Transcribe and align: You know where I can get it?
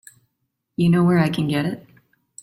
You 0.77 0.89
know 0.89 1.03
where 1.03 1.19
I 1.19 1.29
can 1.29 1.47
get 1.47 1.67
it? 1.67 1.85